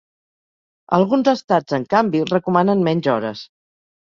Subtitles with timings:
[0.97, 3.45] Alguns estats, en canvi, recomanen menys hores.